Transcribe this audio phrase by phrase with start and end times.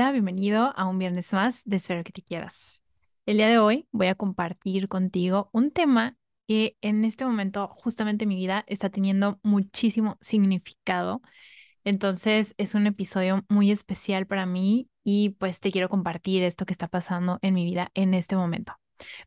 [0.00, 2.82] bienvenida, bienvenido a un viernes más de Espero que te quieras.
[3.26, 6.16] El día de hoy voy a compartir contigo un tema
[6.48, 11.20] que en este momento justamente mi vida está teniendo muchísimo significado.
[11.84, 16.72] Entonces es un episodio muy especial para mí y pues te quiero compartir esto que
[16.72, 18.72] está pasando en mi vida en este momento.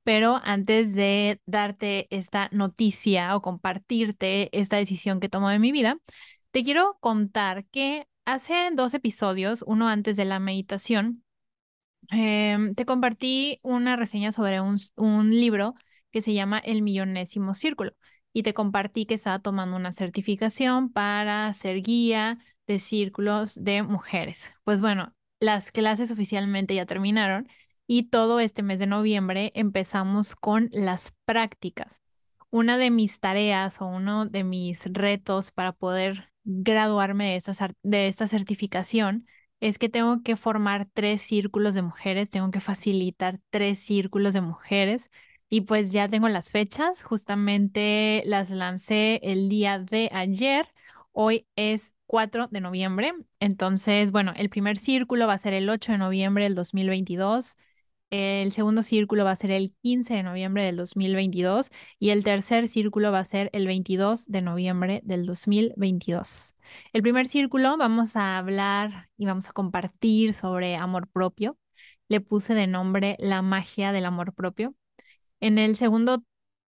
[0.03, 5.99] Pero antes de darte esta noticia o compartirte esta decisión que tomo de mi vida,
[6.49, 11.23] te quiero contar que hace dos episodios, uno antes de la meditación,
[12.12, 15.76] em, te compartí una reseña sobre un, un libro
[16.12, 17.94] que se llama El Millonésimo Círculo
[18.34, 24.52] y te compartí que estaba tomando una certificación para ser guía de círculos de mujeres.
[24.63, 27.48] Pues bueno, las clases oficialmente ya terminaron
[27.88, 32.02] y todo este mes de noviembre empezamos con las prácticas.
[32.49, 38.08] Una de mis tareas o uno de mis retos para poder graduarme de esta, de
[38.08, 39.27] esta certificación
[39.60, 44.41] es que tengo que formar tres círculos de mujeres, tengo que facilitar tres círculos de
[44.41, 45.10] mujeres
[45.49, 50.68] y pues ya tengo las fechas, justamente las lancé el día de ayer,
[51.12, 55.91] hoy es 4 de noviembre, entonces bueno, el primer círculo va a ser el 8
[55.94, 57.55] de noviembre del 2022.
[58.13, 62.67] El segundo círculo va a ser el 15 de noviembre del 2022 y el tercer
[62.67, 66.56] círculo va a ser el 22 de noviembre del 2022.
[66.94, 71.57] El primer círculo vamos a hablar y vamos a compartir sobre amor propio.
[72.07, 74.75] Le puse de nombre la magia del amor propio.
[75.39, 76.23] En el segundo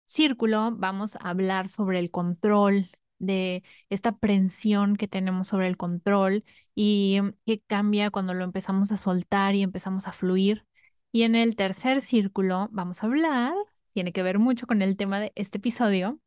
[0.07, 6.45] círculo vamos a hablar sobre el control, de esta aprensión que tenemos sobre el control
[6.75, 10.67] y qué cambia cuando lo empezamos a soltar y empezamos a fluir.
[11.13, 13.55] Y en el tercer círculo vamos a hablar,
[13.93, 16.19] tiene que ver mucho con el tema de este episodio,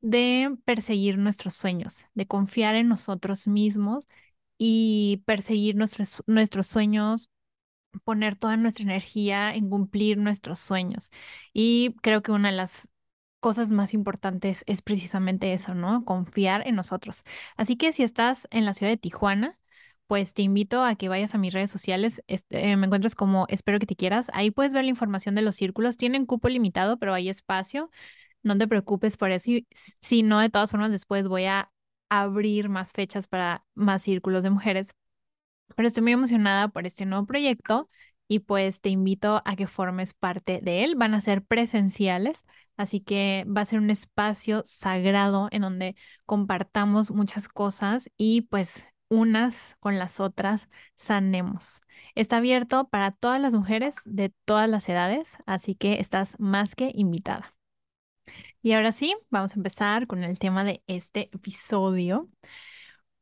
[0.00, 4.06] de perseguir nuestros sueños, de confiar en nosotros mismos
[4.58, 7.30] y perseguir nuestros, nuestros sueños,
[8.04, 11.10] poner toda nuestra energía en cumplir nuestros sueños.
[11.52, 12.88] Y creo que una de las
[13.40, 16.04] cosas más importantes es precisamente eso, ¿no?
[16.04, 17.24] Confiar en nosotros.
[17.56, 19.58] Así que si estás en la ciudad de Tijuana,
[20.12, 22.22] pues te invito a que vayas a mis redes sociales.
[22.26, 24.30] Este, me encuentras como espero que te quieras.
[24.34, 25.96] Ahí puedes ver la información de los círculos.
[25.96, 27.90] Tienen cupo limitado, pero hay espacio.
[28.42, 29.50] No te preocupes por eso.
[29.72, 31.72] si no, de todas formas, después voy a
[32.10, 34.94] abrir más fechas para más círculos de mujeres.
[35.76, 37.88] Pero estoy muy emocionada por este nuevo proyecto
[38.28, 40.94] y pues te invito a que formes parte de él.
[40.96, 42.44] Van a ser presenciales,
[42.76, 45.96] así que va a ser un espacio sagrado en donde
[46.26, 51.82] compartamos muchas cosas y pues unas con las otras sanemos.
[52.14, 56.90] Está abierto para todas las mujeres de todas las edades, así que estás más que
[56.94, 57.54] invitada.
[58.62, 62.28] Y ahora sí, vamos a empezar con el tema de este episodio.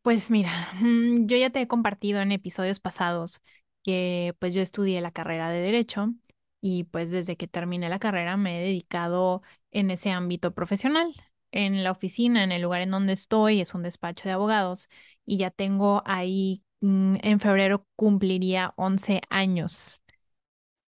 [0.02, 0.50] Pues mira,
[0.80, 3.42] mm, yo ya te he compartido en episodios pasados
[3.82, 6.14] que pues yo estudié la carrera de derecho
[6.60, 11.14] y pues desde que terminé la carrera me he dedicado en ese ámbito profesional
[11.52, 14.88] en la oficina, en el lugar en donde estoy, es un despacho de abogados
[15.26, 20.02] y ya tengo ahí, mm, en febrero cumpliría 11 años.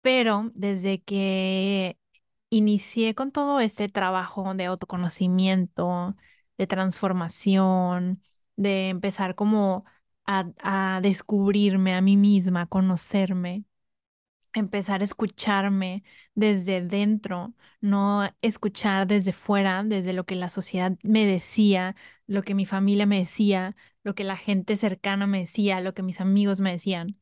[0.00, 1.98] Pero desde que
[2.50, 6.16] inicié con todo este trabajo de autoconocimiento,
[6.58, 8.22] de transformación,
[8.56, 9.84] de empezar como
[10.26, 13.64] a, a descubrirme a mí misma, a conocerme,
[14.52, 16.04] empezar a escucharme
[16.34, 21.96] desde dentro, no escuchar desde fuera, desde lo que la sociedad me decía,
[22.26, 26.02] lo que mi familia me decía, lo que la gente cercana me decía, lo que
[26.02, 27.18] mis amigos me decían.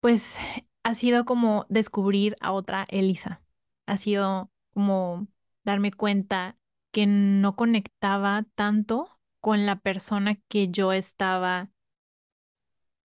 [0.00, 0.38] Pues
[0.84, 3.42] ha sido como descubrir a otra Elisa.
[3.86, 5.28] Ha sido como
[5.64, 6.58] darme cuenta
[6.92, 11.70] que no conectaba tanto con la persona que yo estaba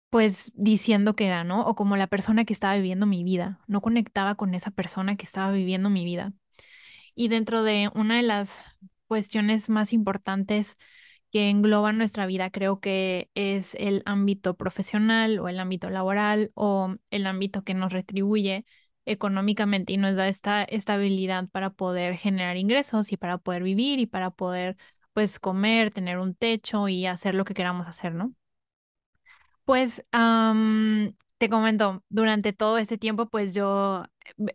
[0.09, 1.66] pues diciendo que era, ¿no?
[1.68, 3.59] O como la persona que estaba viviendo mi vida.
[3.68, 6.34] No conectaba con esa persona que estaba viviendo mi vida.
[7.16, 8.59] Y dentro de una de las
[9.07, 10.77] cuestiones más importantes
[11.31, 16.95] que engloban nuestra vida, creo que es el ámbito profesional o el ámbito laboral o
[17.12, 18.65] el ámbito que nos retribuye
[19.06, 24.06] económicamente y nos da esta estabilidad para poder generar ingresos y para poder vivir y
[24.07, 24.77] para poder
[25.13, 28.33] pues comer, tener un techo y hacer lo que queramos hacer, ¿no?
[29.68, 30.02] Pues
[31.38, 34.06] te comento, durante todo ese tiempo, pues yo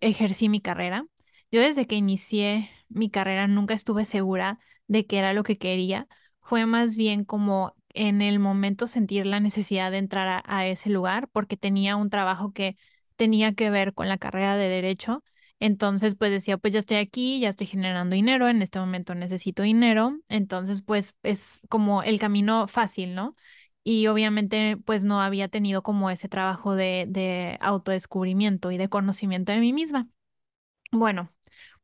[0.00, 1.06] ejercí mi carrera.
[1.50, 6.08] Yo desde que inicié mi carrera nunca estuve segura de qué era lo que quería.
[6.40, 10.90] Fue más bien como en el momento sentir la necesidad de entrar a, a ese
[10.90, 12.76] lugar porque tenía un trabajo que
[13.16, 15.22] tenía que ver con la carrera de derecho.
[15.60, 19.62] Entonces, pues decía, pues ya estoy aquí, ya estoy generando dinero, en este momento necesito
[19.62, 20.18] dinero.
[20.28, 23.36] Entonces, pues es como el camino fácil, ¿no?
[23.84, 29.52] Y obviamente pues no había tenido como ese trabajo de, de autodescubrimiento y de conocimiento
[29.52, 30.08] de mí misma.
[30.92, 31.32] Bueno,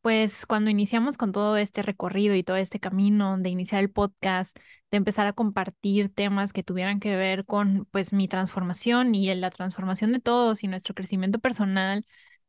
[0.03, 4.57] pues cuando iniciamos con todo este recorrido y todo este camino de iniciar el podcast,
[4.91, 9.51] de empezar a compartir temas que tuvieran que ver con pues mi transformación y la
[9.51, 12.07] transformación de todos y nuestro crecimiento personal,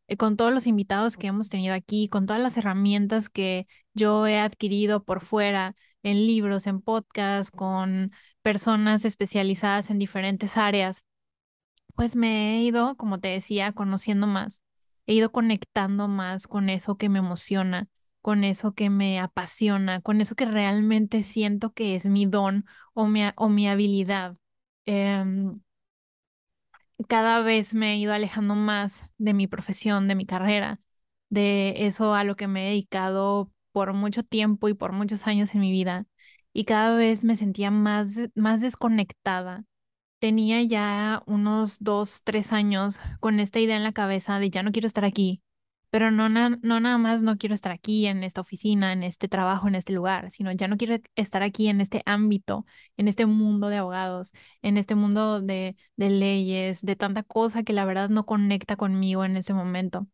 [0.07, 4.27] eh, con todos los invitados que hemos tenido aquí, con todas las herramientas que yo
[4.27, 8.11] he adquirido por fuera, en libros, en podcasts, con
[8.41, 11.03] personas especializadas en diferentes áreas,
[11.95, 14.61] pues me he ido, como te decía, conociendo más,
[15.05, 17.87] he ido conectando más con eso que me emociona,
[18.21, 23.07] con eso que me apasiona, con eso que realmente siento que es mi don o
[23.07, 24.37] mi, o mi habilidad.
[24.85, 25.59] Em,
[27.07, 30.79] cada vez me he ido alejando más de mi profesión, de mi carrera,
[31.29, 35.53] de eso a lo que me he dedicado por mucho tiempo y por muchos años
[35.55, 36.05] en mi vida.
[36.53, 39.65] Y cada vez me sentía más, más desconectada.
[40.19, 44.71] Tenía ya unos dos, tres años con esta idea en la cabeza de ya no
[44.73, 45.41] quiero estar aquí,
[45.91, 49.29] pero no, na- no nada más no quiero estar aquí en esta oficina, en este
[49.29, 52.65] trabajo, en este lugar, sino ya no quiero estar aquí en este ámbito,
[52.97, 54.31] en este mundo de abogados,
[54.61, 59.23] en este mundo de, de leyes, de tanta cosa que la verdad no conecta conmigo
[59.25, 60.05] en ese momento.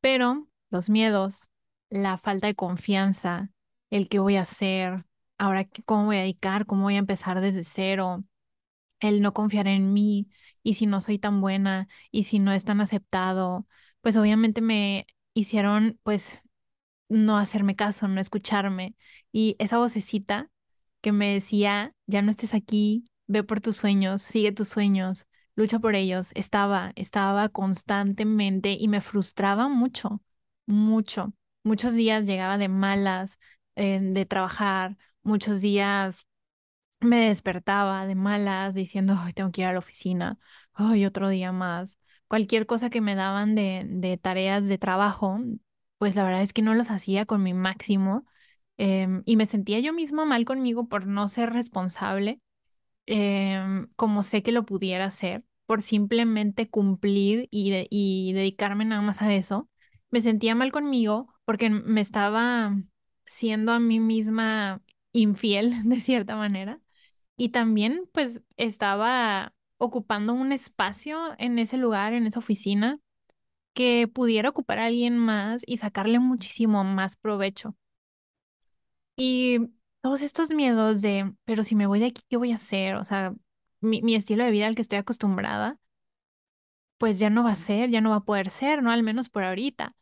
[0.00, 1.48] Pero los miedos,
[1.90, 3.50] la falta de confianza,
[3.90, 5.04] el qué voy a hacer,
[5.38, 8.24] ahora cómo voy a dedicar, cómo voy a empezar desde cero,
[9.00, 10.28] el no confiar en mí
[10.62, 13.66] y si no soy tan buena y si no es tan aceptado,
[14.00, 16.40] pues obviamente me hicieron pues
[17.08, 18.94] no hacerme caso, no escucharme.
[19.32, 20.50] Y esa vocecita
[21.00, 25.26] que me decía, ya no estés aquí, ve por tus sueños, sigue tus sueños,
[25.56, 30.22] lucha por ellos, estaba, estaba constantemente y me frustraba mucho,
[30.66, 31.32] mucho.
[31.64, 33.40] Muchos días llegaba de malas,
[33.76, 36.26] eh, de trabajar, muchos días
[37.00, 40.38] me despertaba de malas diciendo, ay, tengo que ir a la oficina,
[40.74, 41.98] ay, otro día más.
[42.28, 45.38] Cualquier cosa que me daban de, de tareas de trabajo,
[45.98, 48.26] pues la verdad es que no los hacía con mi máximo
[48.78, 52.40] em, y me sentía yo misma mal conmigo por no ser responsable
[53.06, 59.02] em, como sé que lo pudiera hacer, por simplemente cumplir y, de- y dedicarme nada
[59.02, 59.68] más a eso.
[60.10, 62.76] Me sentía mal conmigo porque me estaba
[63.26, 64.82] siendo a mí misma
[65.12, 66.80] infiel de cierta manera
[67.36, 73.00] y también, pues, estaba ocupando un espacio en ese lugar, en esa oficina,
[73.74, 77.76] que pudiera ocupar a alguien más y sacarle muchísimo más provecho.
[79.16, 79.58] Y
[80.00, 82.96] todos estos miedos de, pero si me voy de aquí, ¿qué voy a hacer?
[82.96, 83.34] O sea,
[83.80, 85.78] mi, mi estilo de vida al que estoy acostumbrada,
[86.98, 88.90] pues ya no va a ser, ya no va a poder ser, ¿no?
[88.90, 89.94] Al menos por ahorita.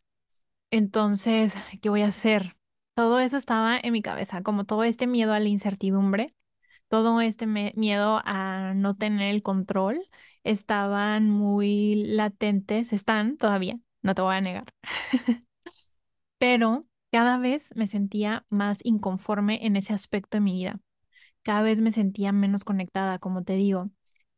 [0.72, 2.56] Entonces, ¿qué voy a hacer?
[2.94, 6.34] Todo eso estaba en mi cabeza, como todo este miedo a la incertidumbre
[6.88, 10.08] todo este miedo a no tener el control
[10.44, 14.66] estaban muy latentes, están todavía, no te voy a negar,
[16.38, 20.80] pero cada vez me sentía más inconforme en ese aspecto de mi vida.
[21.42, 23.90] Cada vez me sentía menos conectada, como te digo.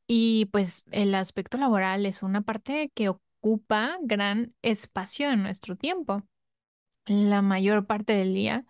[0.09, 3.13] Y pues el aspecto laboral es una parte que
[3.45, 6.23] ocupa gran espacio en nuestro tiempo.
[7.07, 8.67] la mayor parte del día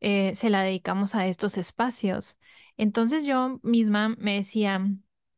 [0.00, 2.38] eh, se la dedicamos a estos espacios.
[2.76, 4.86] Entonces yo misma me decía,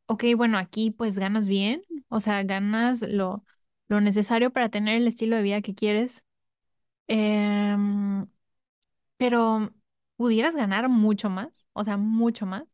[0.07, 3.45] ok, bueno, aquí pues ganas bien, o sea, ganas lo,
[3.89, 6.25] lo necesario para tener el estilo de vida que quieres,
[7.09, 8.27] em,
[9.17, 9.73] pero
[10.17, 12.65] pudieras ganar mucho más, o sea, mucho más,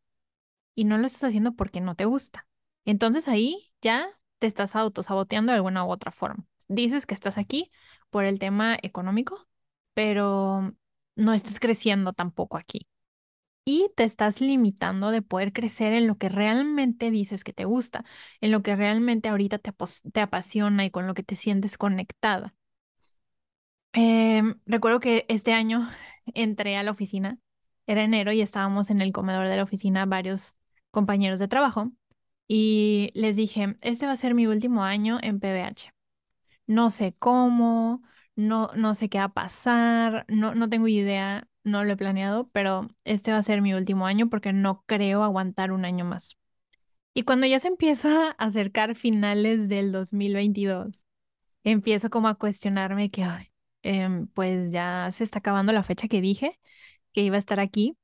[0.75, 2.47] y no lo estás haciendo porque no te gusta.
[2.85, 4.07] Entonces ahí ya
[4.39, 6.45] te estás autosaboteando de alguna u otra forma.
[6.67, 7.71] Dices que estás aquí
[8.09, 9.47] por el tema económico,
[9.93, 10.73] pero
[11.15, 12.87] no estás creciendo tampoco aquí.
[13.65, 18.05] Y te estás limitando de poder crecer en lo que realmente dices que te gusta,
[18.41, 19.73] en lo que realmente ahorita te,
[20.13, 22.53] te apasiona y con lo que te sientes conectada.
[23.93, 25.89] Em, recuerdo que este año
[26.33, 27.39] entré a la oficina,
[27.87, 30.55] era enero y estábamos en el comedor de la oficina varios
[30.91, 31.91] compañeros de trabajo
[32.47, 35.93] y les dije, este va a ser mi último año en PBH.
[36.67, 38.03] No sé cómo,
[38.35, 42.49] no, no sé qué va a pasar, no, no tengo idea, no lo he planeado,
[42.51, 46.37] pero este va a ser mi último año porque no creo aguantar un año más.
[47.13, 51.05] Y cuando ya se empieza a acercar finales del 2022
[51.63, 53.25] empiezo como a cuestionarme que,
[53.83, 56.59] em, pues ya se está acabando la fecha que dije
[57.13, 57.97] que iba a estar aquí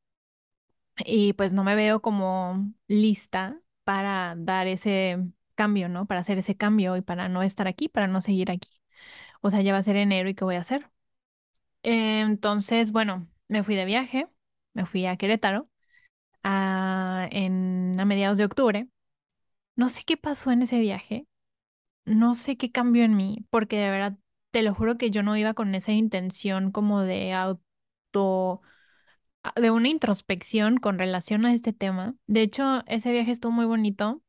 [1.05, 5.19] y pues no me veo como lista para dar ese
[5.55, 6.05] cambio, ¿no?
[6.07, 8.69] Para hacer ese cambio y para no estar aquí, para no seguir aquí.
[9.41, 10.89] O sea, ya va a ser enero y ¿qué voy a hacer?
[11.83, 14.27] Entonces, bueno, me fui de viaje,
[14.73, 15.69] me fui a Querétaro
[16.43, 18.89] a, en, a mediados de octubre.
[19.75, 21.27] No sé qué pasó en ese viaje,
[22.05, 24.17] no sé qué cambió en mí, porque de verdad,
[24.51, 28.61] te lo juro que yo no iba con esa intención como de auto,
[29.55, 32.15] de una introspección con relación a este tema.
[32.27, 34.21] De hecho, ese viaje estuvo muy bonito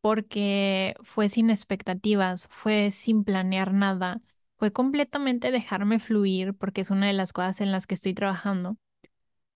[0.00, 4.20] porque fue sin expectativas, fue sin planear nada,
[4.58, 8.76] fue completamente dejarme fluir, porque es una de las cosas en las que estoy trabajando,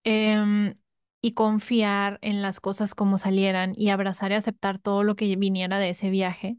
[0.05, 0.75] em,
[1.23, 5.79] y confiar en las cosas como salieran y abrazar y aceptar todo lo que viniera
[5.79, 6.59] de ese viaje.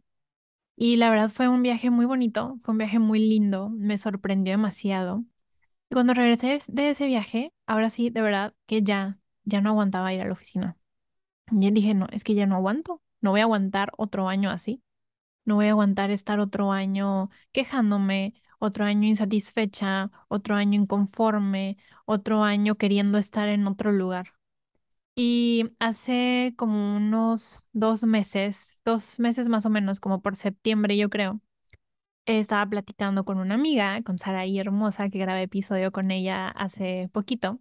[0.76, 4.54] Y la verdad fue un viaje muy bonito, fue un viaje muy lindo, me sorprendió
[4.54, 5.26] demasiado.
[5.90, 10.14] Y cuando regresé de ese viaje, ahora sí, de verdad que ya, ya no aguantaba
[10.14, 10.78] ir a la oficina.
[11.52, 13.02] Y dije, no, es que ya no aguanto.
[13.22, 14.84] No voy a aguantar otro año así.
[15.46, 22.44] No voy a aguantar estar otro año quejándome, otro año insatisfecha, otro año inconforme, otro
[22.44, 24.34] año queriendo estar en otro lugar.
[25.16, 31.10] Y hace como unos dos meses, dos meses más o menos, como por septiembre yo
[31.10, 31.42] creo,
[32.38, 37.60] estaba platicando con una amiga, con Saraí Hermosa, que grabé episodio con ella hace poquito,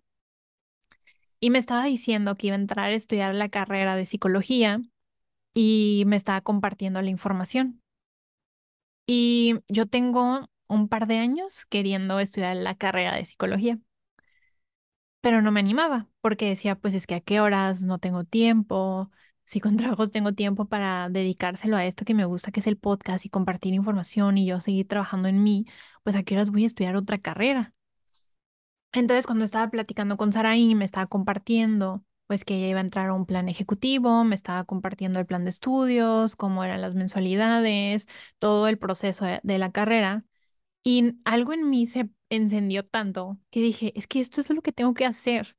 [1.41, 4.81] y me estaba diciendo que iba a entrar a estudiar la carrera de psicología
[5.55, 7.83] y me estaba compartiendo la información.
[9.07, 13.79] Y yo tengo un par de años queriendo estudiar la carrera de psicología,
[15.21, 19.11] pero no me animaba porque decía, pues es que a qué horas no tengo tiempo,
[19.49, 22.77] si con trabajos tengo tiempo para dedicárselo a esto que me gusta, que es el
[22.79, 25.67] podcast y compartir información y yo seguir trabajando en mí,
[26.03, 27.75] pues a qué horas voy a estudiar otra carrera.
[28.93, 33.09] Entonces, cuando estaba platicando con Saraí, me estaba compartiendo pues que ella iba a entrar
[33.09, 38.07] a un plan ejecutivo, me estaba compartiendo el plan de estudios, cómo eran las mensualidades,
[38.39, 40.25] todo el proceso de, de la carrera.
[40.85, 44.73] Y algo en mí se encendió tanto que dije, es que esto es lo que
[44.73, 45.58] tengo que hacer.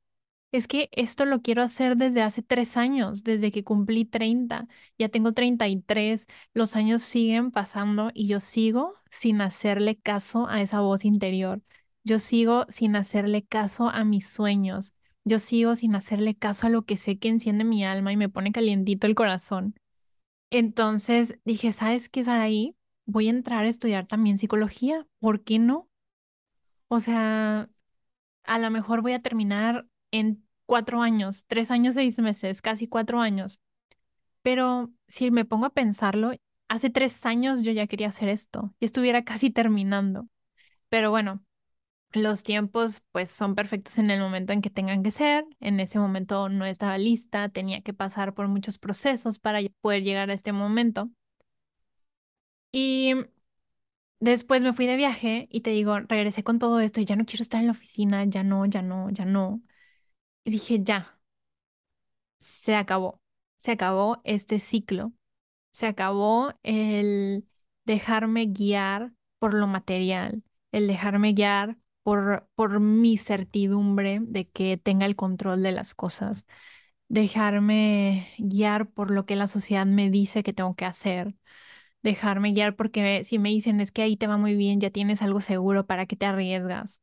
[0.52, 4.66] Es que esto lo quiero hacer desde hace tres años, desde que cumplí 30,
[4.98, 10.80] ya tengo 33, los años siguen pasando y yo sigo sin hacerle caso a esa
[10.80, 11.62] voz interior.
[12.02, 14.94] Yo sigo sin hacerle caso a mis sueños.
[15.24, 18.28] Yo sigo sin hacerle caso a lo que sé que enciende mi alma y me
[18.28, 19.74] pone calientito el corazón.
[20.50, 22.76] Entonces dije, ¿sabes qué, Saraí?
[23.06, 25.06] Voy a entrar a estudiar también psicología.
[25.20, 25.88] ¿Por qué no?
[26.88, 27.68] O sea,
[28.44, 33.20] a lo mejor voy a terminar en cuatro años, tres años, seis meses, casi cuatro
[33.20, 33.60] años.
[34.42, 36.32] Pero si me pongo a pensarlo,
[36.68, 40.28] hace tres años yo ya quería hacer esto, y estuviera casi terminando.
[40.90, 41.44] Pero bueno,
[42.12, 45.44] los tiempos pues son perfectos en el momento en que tengan que ser.
[45.60, 50.30] En ese momento no estaba lista, tenía que pasar por muchos procesos para poder llegar
[50.30, 51.10] a este momento.
[52.72, 53.14] Y
[54.20, 57.24] después me fui de viaje y te digo, regresé con todo esto y ya no
[57.26, 59.62] quiero estar en la oficina, ya no, ya no, ya no.
[60.44, 61.18] Y dije, ya,
[62.38, 63.20] se acabó,
[63.56, 65.12] se acabó este ciclo,
[65.72, 67.46] se acabó el
[67.86, 75.06] dejarme guiar por lo material, el dejarme guiar por, por mi certidumbre de que tenga
[75.06, 76.46] el control de las cosas,
[77.08, 81.34] dejarme guiar por lo que la sociedad me dice que tengo que hacer,
[82.02, 85.22] dejarme guiar porque si me dicen es que ahí te va muy bien, ya tienes
[85.22, 87.00] algo seguro, ¿para qué te arriesgas?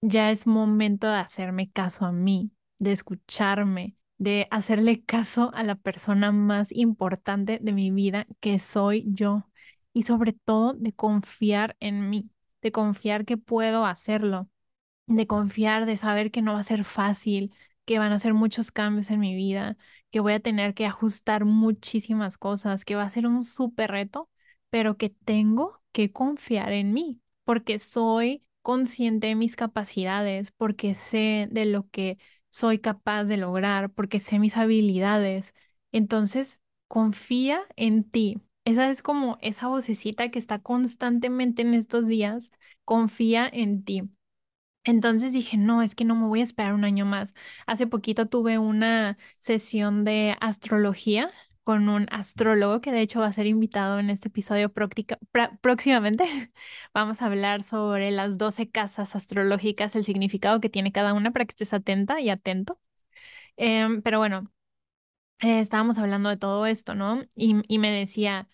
[0.00, 5.74] Ya es momento de hacerme caso a mí, de escucharme, de hacerle caso a la
[5.76, 9.48] persona más importante de mi vida, que soy yo,
[9.92, 14.48] y sobre todo de confiar en mí de confiar que puedo hacerlo,
[15.06, 18.72] de confiar, de saber que no va a ser fácil, que van a ser muchos
[18.72, 19.76] cambios en mi vida,
[20.10, 24.30] que voy a tener que ajustar muchísimas cosas, que va a ser un súper reto,
[24.70, 31.48] pero que tengo que confiar en mí, porque soy consciente de mis capacidades, porque sé
[31.50, 32.18] de lo que
[32.50, 35.54] soy capaz de lograr, porque sé mis habilidades.
[35.90, 42.50] Entonces, confía en ti, esa es como esa vocecita que está constantemente en estos días,
[42.84, 44.02] confía en ti.
[44.84, 47.34] Entonces dije, no, es que no me voy a esperar un año más.
[47.66, 51.30] Hace poquito tuve una sesión de astrología
[51.68, 54.72] con un astrólogo que de hecho va a ser invitado en este episodio
[55.60, 56.24] próximamente.
[56.94, 61.44] Vamos a hablar sobre las 12 casas astrológicas, el significado que tiene cada una para
[61.44, 62.80] que estés atenta y atento.
[63.56, 64.50] Em, pero bueno,
[65.40, 67.22] eh, estábamos hablando de todo esto, ¿no?
[67.36, 68.48] Y, me decía,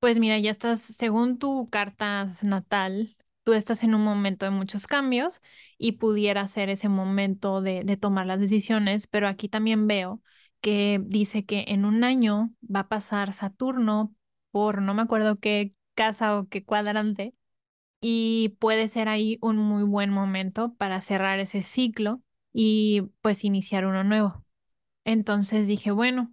[0.00, 4.86] pues mira, ya estás, según tu carta natal, tú estás en un momento de muchos
[4.86, 5.42] cambios
[5.78, 10.22] y pudiera ser ese momento de tomar las decisiones, pero aquí también veo
[10.60, 14.14] que dice que en un año va a pasar Saturno
[14.50, 17.34] por no me acuerdo qué casa o qué cuadrante
[18.00, 23.86] y puede ser ahí un muy buen momento para cerrar ese ciclo y pues iniciar
[23.86, 24.44] uno nuevo.
[25.04, 26.32] Entonces dije, bueno,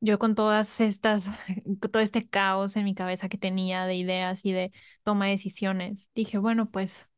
[0.00, 1.30] yo con todas estas,
[1.92, 4.72] todo este caos en mi cabeza que tenía de ideas y de
[5.02, 7.08] toma de decisiones, dije, bueno, pues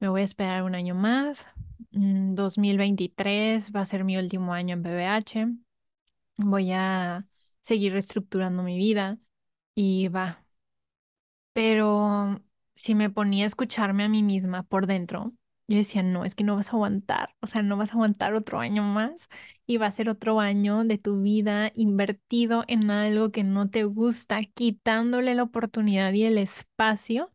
[0.00, 1.48] me voy a esperar un año más.
[1.92, 5.48] Mm, 2023 va a ser mi último año en BBH.
[6.36, 7.26] Voy a
[7.60, 9.18] seguir reestructurando mi vida
[9.74, 10.44] y va.
[11.52, 12.40] Pero
[12.74, 15.32] si me ponía a escucharme a mí misma por dentro,
[15.68, 18.34] yo decía, no, es que no vas a aguantar, o sea, no vas a aguantar
[18.34, 19.28] otro año más
[19.66, 23.84] y va a ser otro año de tu vida invertido en algo que no te
[23.84, 27.32] gusta, quitándole la oportunidad y el espacio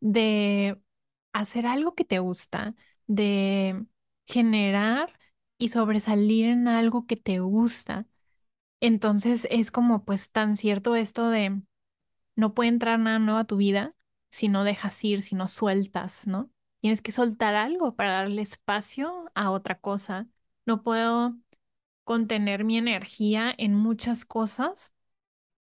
[0.00, 0.80] de
[1.32, 2.74] hacer algo que te gusta,
[3.08, 3.86] de
[4.28, 5.18] generar
[5.58, 8.06] y sobresalir en algo que te gusta.
[8.80, 11.62] Entonces es como pues tan cierto esto de
[12.36, 13.94] no puede entrar nada nuevo a tu vida
[14.30, 16.50] si no dejas ir, si no sueltas, ¿no?
[16.80, 20.28] Tienes que soltar algo para darle espacio a otra cosa.
[20.66, 21.36] No puedo
[22.04, 24.92] contener mi energía en muchas cosas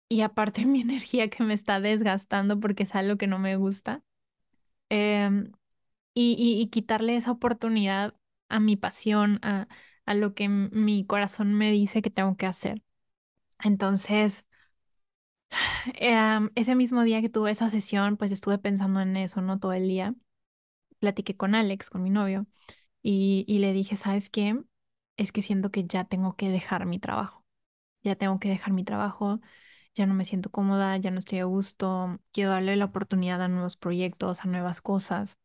[0.08, 4.02] y aparte mi energía que me está desgastando porque es algo que no me gusta.
[4.90, 5.52] em,
[6.20, 8.14] y, quitarle esa oportunidad
[8.48, 9.68] a mi pasión, a,
[10.06, 12.82] a lo que mi corazón me dice que tengo que hacer.
[13.64, 14.46] Entonces,
[15.94, 19.58] em, ese mismo día que tuve esa sesión, pues estuve pensando en eso, ¿no?
[19.58, 20.14] Todo el día.
[21.00, 22.46] Platiqué con Alex, con mi novio,
[23.02, 24.60] y, y le dije, ¿sabes qué?
[25.16, 27.44] Es que siento que ya tengo que dejar mi trabajo.
[28.04, 29.40] Ya tengo que dejar mi trabajo,
[29.94, 33.48] ya no me siento cómoda, ya no estoy a gusto, quiero darle la oportunidad a
[33.48, 35.38] nuevos proyectos, a nuevas cosas.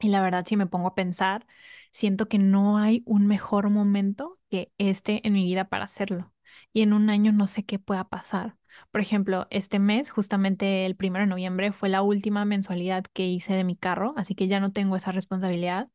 [0.00, 1.46] Y la verdad, si me pongo a pensar,
[1.92, 6.32] siento que no hay un mejor momento que este en mi vida para hacerlo.
[6.72, 8.56] Y en un año no sé qué pueda pasar.
[8.90, 13.52] Por ejemplo, este mes, justamente el primero de noviembre, fue la última mensualidad que hice
[13.54, 15.88] de mi carro, así que ya no tengo esa responsabilidad.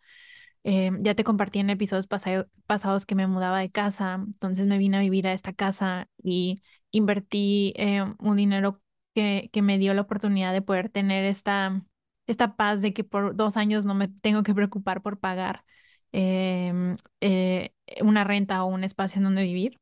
[0.64, 2.08] Eh, ya te compartí en episodios
[2.66, 6.64] pasados que me mudaba de casa, entonces me vine a vivir a esta casa y
[6.92, 8.82] invertí eh, un dinero
[9.14, 11.84] que, que me dio la oportunidad de poder tener esta,
[12.28, 15.64] esta paz de que por dos años no me tengo que preocupar por pagar
[16.12, 19.80] em, eh, una renta o un espacio en donde vivir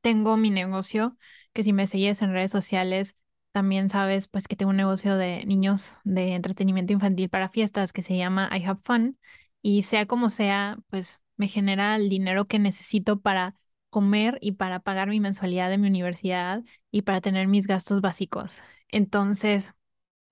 [0.00, 1.16] tengo mi negocio,
[1.52, 3.16] que si me sigues en redes sociales,
[3.52, 8.02] también sabes pues que tengo un negocio de niños de entretenimiento infantil para fiestas que
[8.02, 9.18] se llama I Have Fun
[9.62, 13.54] y sea como sea, pues me genera el dinero que necesito para
[13.90, 18.60] comer y para pagar mi mensualidad de mi universidad y para tener mis gastos básicos.
[18.90, 19.74] Entonces,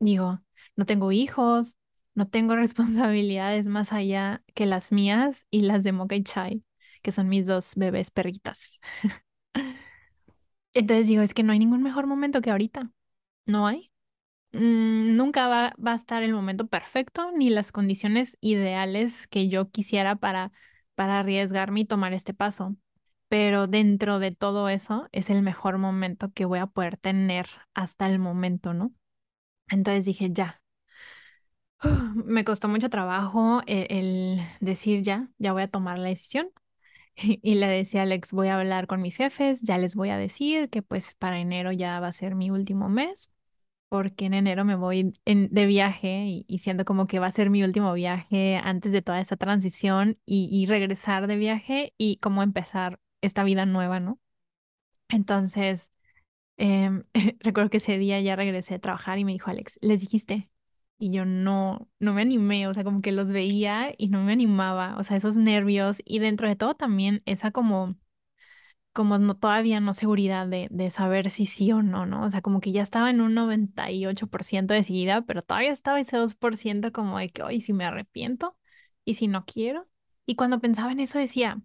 [0.00, 0.40] digo,
[0.76, 1.76] no tengo hijos,
[2.14, 6.64] no tengo responsabilidades más allá que las mías y las de Mocha y Chai,
[7.02, 8.80] que son mis dos bebés perritas.
[10.72, 12.90] Entonces digo, es que no hay ningún mejor momento que ahorita.
[13.46, 13.92] No hay.
[14.52, 19.70] Mm, nunca va, va a estar el momento perfecto ni las condiciones ideales que yo
[19.70, 20.52] quisiera para,
[20.96, 22.76] para arriesgarme y tomar este paso.
[23.28, 28.08] Pero dentro de todo eso es el mejor momento que voy a poder tener hasta
[28.08, 28.92] el momento, ¿no?
[29.68, 30.60] Entonces dije, ya.
[32.24, 36.50] Me costó mucho trabajo el, el decir ya, ya voy a tomar la decisión.
[37.16, 40.18] Y le decía a Alex, voy a hablar con mis jefes, ya les voy a
[40.18, 43.30] decir que pues para enero ya va a ser mi último mes,
[43.90, 47.32] porque en enero me voy en- de viaje y, y siento como que va a
[47.32, 52.18] ser mi último viaje antes de toda esta transición y, y regresar de viaje y
[52.18, 54.20] cómo empezar esta vida nueva, ¿no?
[55.10, 55.90] Entonces,
[56.58, 57.04] em,
[57.40, 60.50] recuerdo que ese día ya regresé a trabajar y me dijo Alex, ¿les dijiste?
[60.98, 64.32] Y yo no, no me animé, o sea, como que los veía y no me
[64.32, 67.96] animaba, o sea, esos nervios y dentro de todo también esa como,
[68.92, 72.24] como no, todavía no seguridad de, de saber si sí o no, ¿no?
[72.24, 76.92] O sea, como que ya estaba en un 98% decidida, pero todavía estaba ese 2%
[76.92, 78.56] como de que, hoy si me arrepiento
[79.04, 79.86] y si no quiero.
[80.26, 81.60] Y cuando pensaba en eso decía,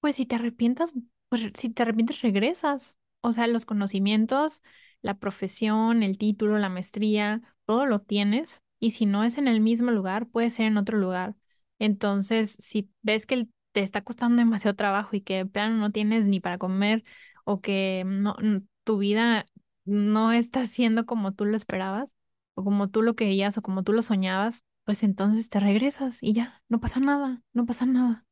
[0.00, 0.92] pues si te arrepientas,
[1.28, 2.96] pues si te arrepientes, regresas.
[3.20, 4.62] O sea, los conocimientos,
[5.02, 8.62] la profesión, el título, la maestría, todo lo tienes.
[8.80, 11.34] Y si no es en el mismo lugar, puede ser en otro lugar.
[11.78, 16.28] Entonces, si ves que te está costando demasiado trabajo y que de plano no tienes
[16.28, 17.02] ni para comer
[17.44, 18.36] o que no,
[18.84, 19.46] tu vida
[19.84, 22.14] no está siendo como tú lo esperabas
[22.54, 26.32] o como tú lo querías o como tú lo soñabas, pues entonces te regresas y
[26.32, 28.26] ya, no pasa nada, no pasa nada.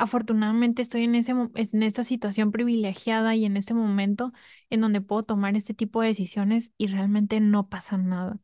[0.00, 4.32] Afortunadamente estoy en ese, en esta situación privilegiada y en este momento
[4.70, 8.40] en donde puedo tomar este tipo de decisiones y realmente no pasa nada.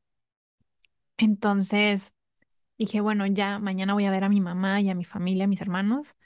[1.17, 2.15] Entonces
[2.79, 5.49] dije, bueno, ya mañana voy a ver a mi mamá y a mi familia, a
[5.49, 6.17] mis hermanos.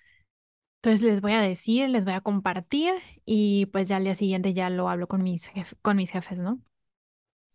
[0.79, 2.95] Entonces les voy a decir, les voy a compartir
[3.27, 5.51] y pues ya al día siguiente ya lo hablo con mis
[5.83, 6.61] con mis jefes, ¿no?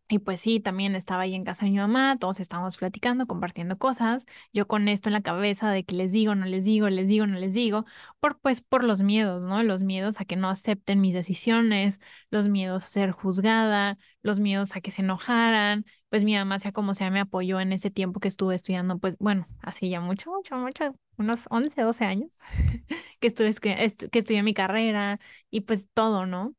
[0.07, 4.25] Y pues sí, también estaba ahí en casa mi mamá, todos estábamos platicando, compartiendo cosas,
[4.53, 7.25] yo con esto en la cabeza de que les digo, no les digo, les digo,
[7.25, 7.85] no les digo,
[8.19, 9.63] por pues por los miedos, ¿no?
[9.63, 14.75] Los miedos a que no acepten mis decisiones, los miedos a ser juzgada, los miedos
[14.75, 18.19] a que se enojaran, pues mi mamá sea como sea me apoyó en ese tiempo
[18.19, 22.29] que estuve estudiando, pues bueno, así ya mucho, mucho, mucho, unos 11 12 años
[23.19, 26.55] que estuve estu- estu- que estudié mi carrera y pues todo, ¿no?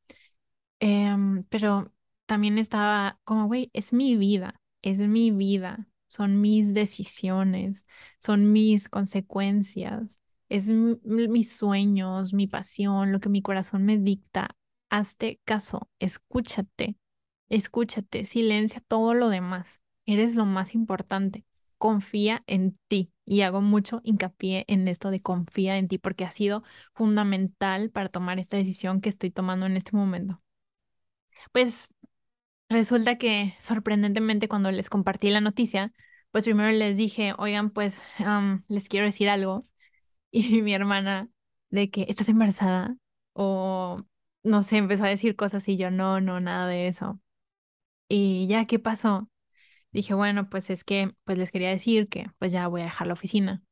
[0.81, 1.93] Em, pero
[2.27, 7.87] también estaba como, güey, es mi vida, es mi vida, son mis decisiones,
[8.21, 14.51] son mis consecuencias, es mi- mis sueños, mi pasión, lo que mi corazón me dicta.
[14.91, 16.97] Hazte caso, escúchate,
[17.49, 19.81] escúchate, silencia todo lo demás.
[20.07, 21.45] Eres lo más importante.
[21.79, 23.13] Confía en ti.
[23.25, 26.63] Y hago mucho hincapié en esto de confía en ti porque ha sido
[26.95, 30.41] fundamental para tomar esta decisión que estoy tomando en este momento.
[31.53, 31.89] Pues
[32.69, 35.93] resulta que sorprendentemente cuando les compartí la noticia,
[36.31, 39.63] pues primero les dije, oigan, pues am, les quiero decir algo.
[40.33, 41.31] Y mi hermana
[41.71, 42.97] de que estás embarazada
[43.35, 43.99] o
[44.45, 47.21] no sé, empezó a decir cosas y yo no, no, nada de eso.
[48.09, 49.29] Y ya, ¿qué pasó?
[49.93, 53.09] Dije, bueno, pues es que pues les quería decir que pues ya voy a dejar
[53.09, 53.63] la oficina.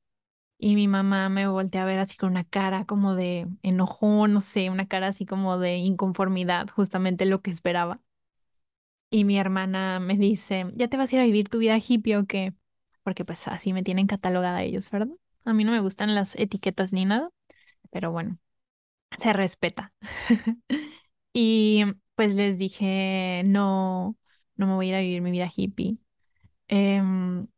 [0.59, 4.41] Y mi mamá me voltea a ver así con una cara como de enojo, no
[4.43, 8.01] sé, una cara así como de inconformidad, justamente lo que esperaba.
[9.15, 12.17] Y mi hermana me dice, ¿ya te vas a ir a vivir tu vida hippie
[12.17, 12.53] o qué?
[13.05, 15.15] Porque pues así me tienen catalogada ellos, ¿verdad?
[15.45, 17.31] A mí no me gustan las etiquetas ni nada,
[17.91, 18.39] pero bueno,
[19.19, 19.93] se respeta.
[21.35, 21.85] Y
[22.17, 24.17] pues les dije, no,
[24.57, 25.99] no me voy a ir a vivir mi vida hippie.
[26.69, 27.49] Em,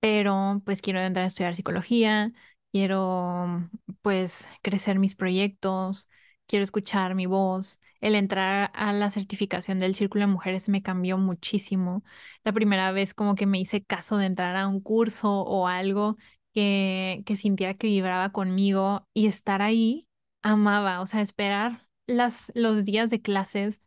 [0.00, 2.32] pero pues quiero entrar a estudiar psicología,
[2.72, 3.68] quiero
[4.02, 6.08] pues crecer mis proyectos,
[6.46, 7.80] quiero escuchar mi voz.
[8.00, 12.02] El entrar a la certificación del Círculo de Mujeres me cambió muchísimo.
[12.44, 16.16] La primera vez como que me hice caso de entrar a un curso o algo
[16.54, 20.08] que, que sintiera que vibraba conmigo y estar ahí,
[20.42, 23.80] amaba, o sea, esperar las, los días de clases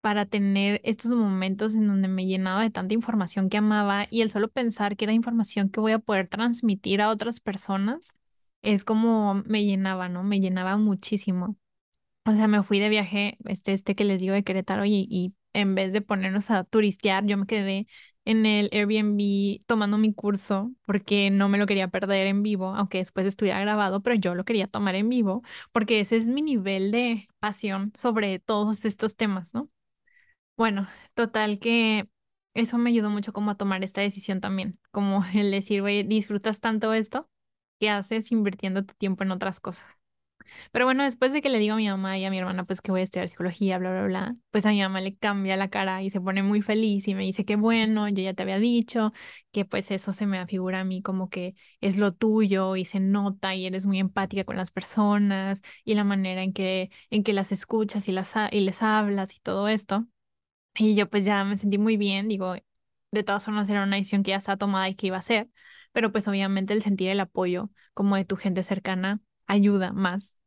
[0.00, 4.30] para tener estos momentos en donde me llenaba de tanta información que amaba y el
[4.30, 8.14] solo pensar que era información que voy a poder transmitir a otras personas
[8.62, 10.22] es como me llenaba, ¿no?
[10.24, 11.56] Me llenaba muchísimo.
[12.28, 15.34] O sea, me fui de viaje, este, este que les digo de Querétaro y, y
[15.54, 17.86] en vez de ponernos a turistear, yo me quedé
[18.26, 22.98] en el Airbnb tomando mi curso porque no me lo quería perder en vivo, aunque
[22.98, 26.90] después estuviera grabado, pero yo lo quería tomar en vivo porque ese es mi nivel
[26.90, 29.70] de pasión sobre todos estos temas, ¿no?
[30.56, 32.08] Bueno, total que
[32.54, 36.60] eso me ayudó mucho como a tomar esta decisión también, como el decir, güey, disfrutas
[36.60, 37.30] tanto esto
[37.80, 39.97] que haces invirtiendo tu tiempo en otras cosas.
[40.72, 42.80] Pero bueno, después de que le digo a mi mamá y a mi hermana, pues
[42.82, 45.68] que voy a estudiar psicología, bla, bla, bla, pues a mi mamá le cambia la
[45.70, 48.58] cara y se pone muy feliz y me dice que bueno, yo ya te había
[48.58, 49.12] dicho
[49.52, 53.00] que pues eso se me afigura a mí como que es lo tuyo y se
[53.00, 57.32] nota y eres muy empática con las personas y la manera en que, en que
[57.32, 60.06] las escuchas y, las, y les hablas y todo esto.
[60.76, 62.54] Y yo pues ya me sentí muy bien, digo,
[63.10, 65.48] de todas formas era una decisión que ya estaba tomada y que iba a hacer,
[65.92, 70.37] pero pues obviamente el sentir el apoyo como de tu gente cercana ayuda más.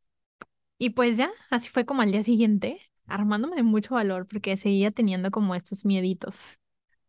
[0.82, 4.90] Y pues ya, así fue como al día siguiente, armándome de mucho valor porque seguía
[4.90, 6.58] teniendo como estos mieditos.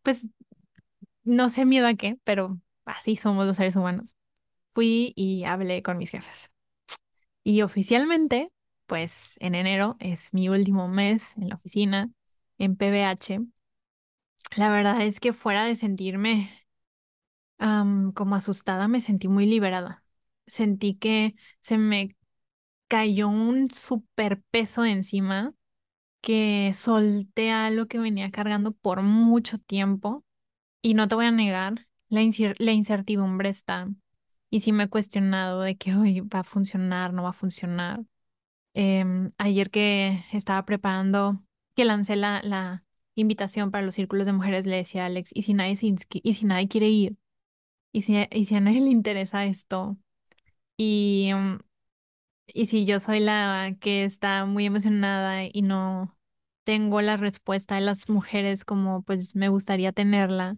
[0.04, 0.28] Pues
[1.24, 4.14] no sé miedo a qué, pero así somos los seres humanos.
[4.74, 6.52] Fui y hablé con mis jefes.
[7.42, 8.52] Y oficialmente,
[8.86, 12.12] pues en enero es mi último mes en la oficina,
[12.58, 13.40] en PBH.
[14.54, 16.48] La verdad es que fuera de sentirme
[17.58, 20.04] como asustada, me sentí muy liberada.
[20.46, 22.14] Sentí que se me
[22.94, 25.52] cayó un super peso encima,
[26.22, 30.24] que solté algo que venía cargando por mucho tiempo.
[30.82, 32.22] Y no te voy a negar, la
[32.58, 33.88] la incertidumbre está.
[34.50, 38.04] Y sí me he cuestionado de que hoy va a funcionar, no va a funcionar.
[38.74, 41.42] Em, ayer que estaba preparando,
[41.76, 42.84] que lancé la, la
[43.16, 46.34] invitación para los círculos de mujeres, le decía a Alex, ¿y si nadie se y
[46.34, 47.16] si nadie quiere ir?
[47.92, 49.98] ¿Y si, y si a nadie le interesa esto?
[50.76, 51.58] Y, em,
[52.46, 56.16] y si yo soy la que está muy emocionada y no
[56.64, 60.56] tengo la respuesta de las mujeres como pues me gustaría tenerla,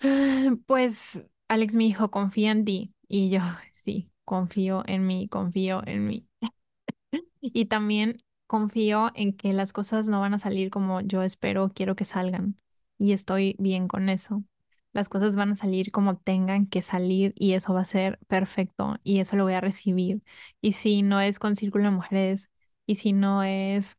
[0.66, 2.94] pues Alex me dijo, confía en ti.
[3.08, 3.40] Y yo,
[3.72, 6.28] sí, confío en mí, confío en mí.
[7.40, 11.96] Y también confío en que las cosas no van a salir como yo espero, quiero
[11.96, 12.58] que salgan.
[12.98, 14.44] Y estoy bien con eso.
[14.92, 18.96] Las cosas van a salir como tengan que salir y eso va a ser perfecto
[19.04, 20.22] y eso lo voy a recibir.
[20.60, 22.50] Y si no es con Círculo de Mujeres
[22.86, 23.96] y si no es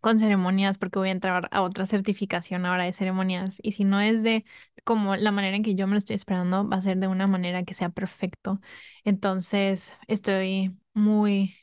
[0.00, 4.00] con ceremonias porque voy a entrar a otra certificación ahora de ceremonias y si no
[4.00, 4.44] es de
[4.84, 7.26] como la manera en que yo me lo estoy esperando, va a ser de una
[7.26, 8.60] manera que sea perfecto.
[9.04, 11.56] Entonces, estoy muy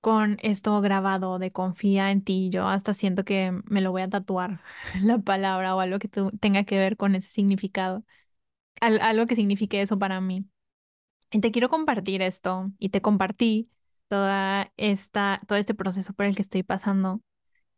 [0.00, 2.50] con esto grabado de confía en ti.
[2.50, 4.60] Yo hasta siento que me lo voy a tatuar
[5.02, 6.08] la palabra o algo que
[6.40, 8.04] tenga que ver con ese significado,
[8.80, 10.46] al- algo que signifique eso para mí.
[11.32, 13.70] Y te quiero compartir esto y te compartí
[14.08, 17.20] toda esta, todo este proceso por el que estoy pasando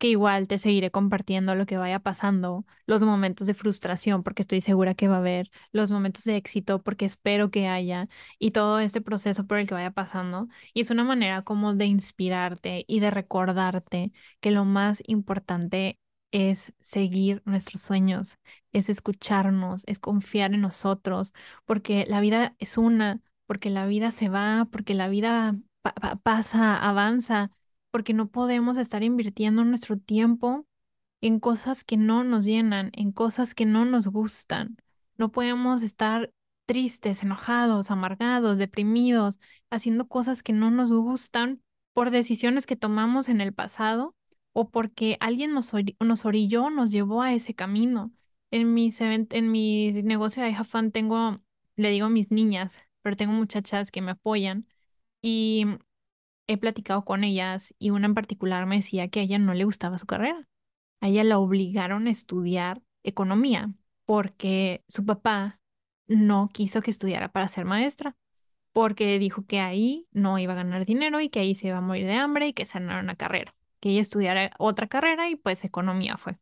[0.01, 4.61] que igual te seguiré compartiendo lo que vaya pasando, los momentos de frustración, porque estoy
[4.63, 8.09] segura que va a haber, los momentos de éxito, porque espero que haya,
[8.39, 10.49] y todo este proceso por el que vaya pasando.
[10.75, 15.99] Y es una manera como de inspirarte y de recordarte que lo más importante
[16.33, 18.37] es seguir nuestros sueños,
[18.73, 21.33] es escucharnos, es confiar en nosotros,
[21.65, 26.17] porque la vida es una, porque la vida se va, porque la vida pa- pa-
[26.17, 27.51] pasa, avanza
[27.91, 30.67] porque no podemos estar invirtiendo nuestro tiempo
[31.21, 34.77] en cosas que no nos llenan, en cosas que no nos gustan.
[35.17, 36.33] No podemos estar
[36.67, 39.39] tristes, enojados, amargados, deprimidos,
[39.71, 44.15] haciendo cosas que no nos gustan por decisiones que tomamos en el pasado
[44.53, 48.13] o porque alguien nos, ori- nos orilló, nos llevó a ese camino.
[48.51, 51.41] En mis en mi negocio de Fan tengo,
[51.77, 54.67] le digo mis niñas, pero tengo muchachas que me apoyan
[55.23, 55.67] y
[56.53, 59.65] he platicado con ellas y una en particular me decía que a ella no le
[59.65, 60.49] gustaba su carrera.
[61.01, 63.73] A ella la obligaron a estudiar economía
[64.07, 65.61] porque su papá
[66.09, 68.17] no quiso que estudiara para ser maestra,
[68.73, 71.81] porque dijo que ahí no iba a ganar dinero y que ahí se iba a
[71.83, 75.65] morir de hambre y que era una carrera, que ella estudiara otra carrera y pues
[75.65, 76.39] economía fue.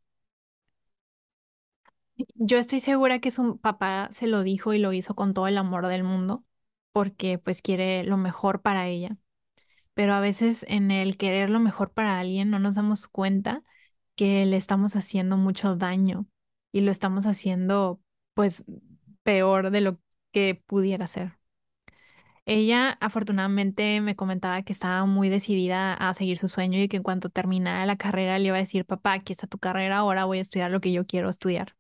[2.35, 5.59] Yo estoy segura que su papá se lo dijo y lo hizo con todo el
[5.59, 6.44] amor del mundo,
[6.92, 9.16] porque pues quiere lo mejor para ella.
[9.99, 13.65] Pero a veces en el querer lo mejor para alguien no nos damos cuenta
[14.15, 16.27] que le estamos haciendo mucho daño
[16.71, 18.01] y lo estamos haciendo
[18.33, 18.65] pues
[19.25, 19.99] peor de lo
[20.31, 21.39] que pudiera ser.
[22.47, 27.03] Ella afortunadamente me comentaba que estaba muy decidida a seguir su sueño y que en
[27.03, 30.39] cuanto terminara la carrera le iba a decir, papá, aquí está tu carrera, ahora voy
[30.39, 31.75] a estudiar lo que yo quiero estudiar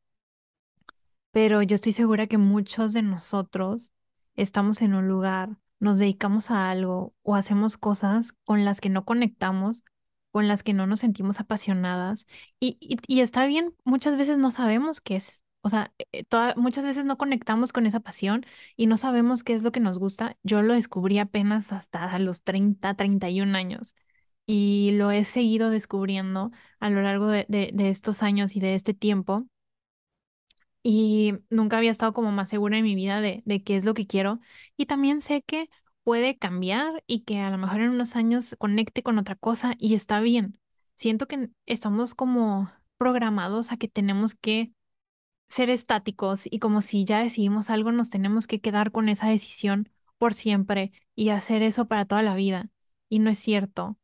[1.30, 3.92] pero yo estoy segura que muchos de nosotros
[4.34, 9.04] estamos en un lugar, nos dedicamos a algo o hacemos cosas con las que no
[9.04, 9.82] conectamos,
[10.30, 12.26] con las que no nos sentimos apasionadas
[12.60, 15.44] y, y, está bien, muchas veces no sabemos qué es.
[15.62, 16.24] O sea, eh,
[16.56, 19.98] muchas veces no conectamos con esa pasión y no sabemos qué es lo que nos
[19.98, 20.36] gusta.
[20.42, 23.94] Yo lo descubrí apenas hasta los treinta treinta y un años
[24.46, 28.94] y lo he seguido descubriendo a lo largo de- de estos años y de este
[28.94, 29.46] tiempo
[30.90, 33.92] y nunca había estado como más segura en mi vida de, de qué es lo
[33.94, 34.40] que quiero.
[34.78, 35.68] Y también sé que
[36.02, 39.94] puede cambiar y que a lo mejor en unos años conecte con otra cosa y
[39.94, 40.58] está bien.
[40.96, 44.72] Siento que estamos como programados a que tenemos que
[45.48, 49.90] ser estáticos y como si ya decidimos algo, nos tenemos que quedar con esa decisión
[50.18, 52.70] por siempre y hacer eso para toda la vida.
[53.10, 53.98] Y no es cierto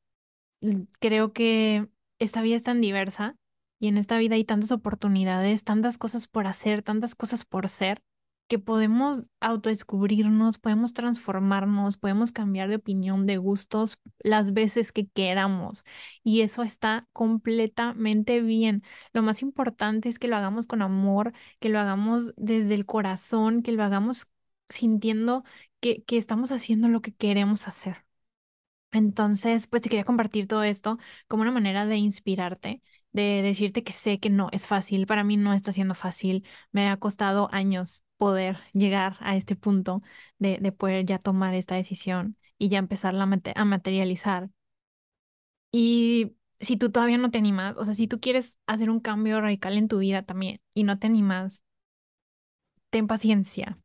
[1.00, 3.36] creo que esta vida es tan diversa
[3.84, 8.02] y en esta vida hay tantas oportunidades, tantas cosas por hacer, tantas cosas por ser,
[8.48, 15.84] que podemos autodescubrirnos, podemos transformarnos, podemos cambiar de opinión, de gustos las veces que queramos.
[16.22, 18.82] Y eso está completamente bien.
[19.12, 23.62] Lo más importante es que lo hagamos con amor, que lo hagamos desde el corazón,
[23.62, 24.28] que lo hagamos
[24.70, 25.44] sintiendo
[25.80, 28.03] que, que estamos haciendo lo que queremos hacer.
[28.94, 33.92] Entonces, pues te quería compartir todo esto como una manera de inspirarte, de decirte que
[33.92, 38.04] sé que no es fácil, para mí no está siendo fácil, me ha costado años
[38.18, 40.02] poder llegar a este punto
[40.38, 44.50] de, de poder ya tomar esta decisión y ya empezarla a, mate- a materializar.
[45.72, 49.40] Y si tú todavía no te animas, o sea, si tú quieres hacer un cambio
[49.40, 51.64] radical en tu vida también y no te animas,
[52.90, 53.78] ten paciencia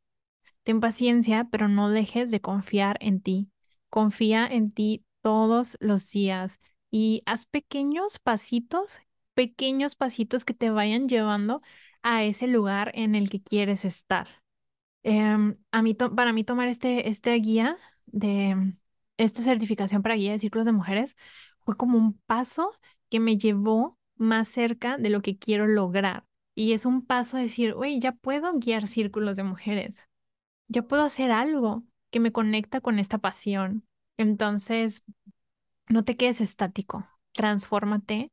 [0.63, 3.49] Ten paciencia, pero no dejes de confiar en ti.
[3.89, 6.59] Confía en ti todos los días
[6.91, 8.99] y haz pequeños pasitos,
[9.33, 11.61] pequeños pasitos que te vayan llevando
[12.03, 14.27] a ese lugar en el que quieres estar.
[15.03, 18.73] Em, a mí, para mí tomar este, este guía de
[19.17, 21.15] esta certificación para guía de círculos de mujeres
[21.59, 22.71] fue como un paso
[23.09, 26.25] que me llevó más cerca de lo que quiero lograr.
[26.55, 30.07] Y es un paso a decir, oye, ya puedo guiar círculos de mujeres
[30.67, 33.85] yo puedo hacer algo que me conecta con esta pasión.
[34.17, 35.03] Entonces,
[35.87, 38.31] no te quedes estático, transfórmate,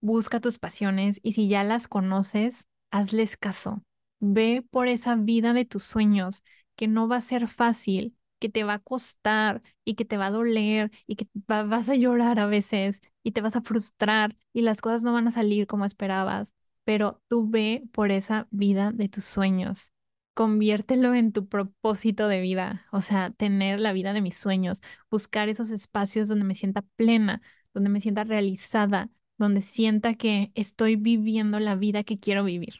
[0.00, 3.82] busca tus pasiones y si ya las conoces, hazles caso.
[4.20, 6.42] Ve por esa vida de tus sueños,
[6.76, 10.26] que no va a ser fácil, que te va a costar y que te va
[10.26, 14.62] a doler y que vas a llorar a veces y te vas a frustrar y
[14.62, 19.08] las cosas no van a salir como esperabas, pero tú ve por esa vida de
[19.08, 19.92] tus sueños.
[20.34, 25.48] Conviértelo en tu propósito de vida, o sea, tener la vida de mis sueños, buscar
[25.48, 27.42] esos espacios donde me sienta plena,
[27.74, 32.74] donde me sienta realizada, donde sienta que estoy viviendo la vida que quiero vivir.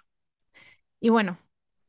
[1.00, 1.38] Y bueno,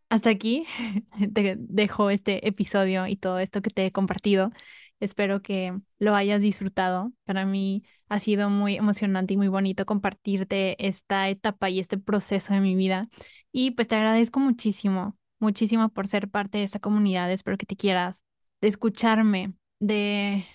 [0.10, 0.65] hasta aquí
[1.34, 4.52] te dejo este episodio y todo esto que te he compartido.
[5.00, 7.12] Espero que lo hayas disfrutado.
[7.26, 12.54] Para mí ha sido muy emocionante y muy bonito compartirte esta etapa y este proceso
[12.54, 13.10] de mi vida.
[13.52, 17.32] Y pues te agradezco muchísimo, muchísimo por ser parte de esta comunidad.
[17.32, 18.23] Espero que te quieras,
[18.62, 20.45] de escucharme, de,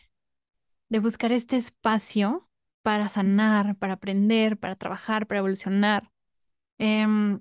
[0.88, 2.48] de buscar este espacio
[2.82, 6.10] para sanar, para aprender, para trabajar, para evolucionar.
[6.78, 7.40] Em,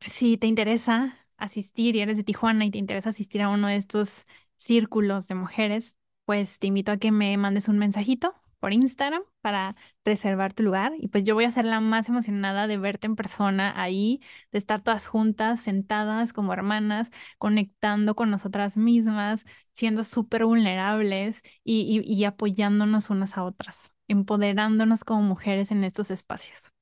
[0.00, 3.76] si te interesa asistir y eres de Tijuana y te interesa asistir a uno de
[3.76, 9.22] estos círculos de mujeres, pues te invito a que me mandes un mensajito por Instagram
[9.40, 13.06] para reservar tu lugar y pues yo voy a ser la más emocionada de verte
[13.06, 14.20] en persona ahí,
[14.52, 22.00] de estar todas juntas, sentadas como hermanas, conectando con nosotras mismas, siendo súper vulnerables y,
[22.04, 26.72] y apoyándonos unas a otras, empoderándonos como mujeres en estos espacios.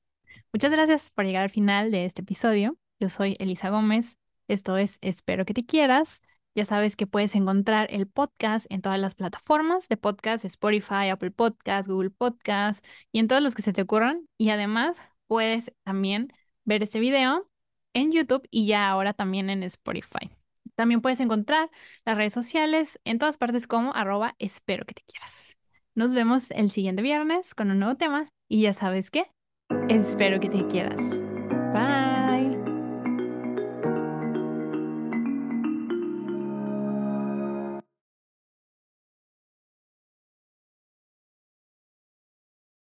[0.53, 2.77] Muchas gracias por llegar al final de este episodio.
[2.99, 4.17] Yo soy Elisa Gómez.
[4.47, 6.21] Esto es Espero que te quieras.
[6.55, 11.31] Ya sabes que puedes encontrar el podcast en todas las plataformas de podcast, Spotify, Apple
[11.31, 14.25] Podcast, Google Podcast y en todos los que se te ocurran.
[14.37, 16.31] Y además puedes también
[16.63, 17.49] ver este video
[17.93, 20.31] en YouTube y ya ahora también en Spotify.
[20.75, 21.69] También puedes encontrar
[22.05, 25.57] las redes sociales en todas partes como arroba espero que te quieras.
[25.93, 29.31] Nos vemos el siguiente viernes con un nuevo tema y ya sabes qué,
[29.89, 31.23] espero que te quieras.